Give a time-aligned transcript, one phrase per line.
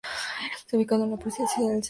[0.55, 1.79] Está ubicado en la ciudad de Salcedo, provincia de Cotopaxi.